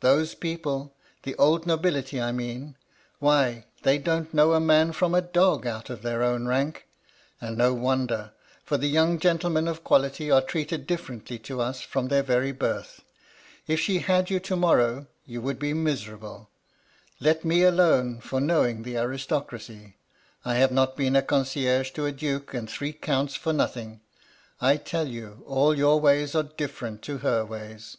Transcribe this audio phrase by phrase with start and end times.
[0.00, 2.74] Those people— the old nobility I mean—
[3.18, 6.88] why they don't know a man from a dog, out of their own rank
[7.42, 8.32] I And no wonder,
[8.64, 13.02] for the young gentlemen of quality are treated differently to us from their very birth.
[13.66, 16.48] If she had you to morrow, you would MY LADY LUDLOW.
[17.18, 17.20] 177 be miserable.
[17.20, 19.96] Let me alone for knowing the aris tocracy.
[20.46, 24.00] I have not been a concierge to a duke and three counts for nothing.
[24.62, 27.98] I tell you, all your ways are diflerent to her ways.'